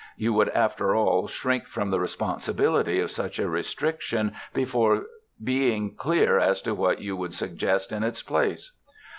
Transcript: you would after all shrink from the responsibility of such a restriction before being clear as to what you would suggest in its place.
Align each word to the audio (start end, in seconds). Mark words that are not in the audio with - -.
you 0.15 0.33
would 0.33 0.49
after 0.49 0.95
all 0.95 1.27
shrink 1.27 1.67
from 1.67 1.91
the 1.91 1.99
responsibility 1.99 2.99
of 2.99 3.11
such 3.11 3.37
a 3.37 3.47
restriction 3.47 4.31
before 4.51 5.05
being 5.43 5.93
clear 5.93 6.39
as 6.39 6.59
to 6.59 6.73
what 6.73 7.01
you 7.01 7.15
would 7.15 7.35
suggest 7.35 7.91
in 7.91 8.01
its 8.01 8.23
place. 8.23 8.71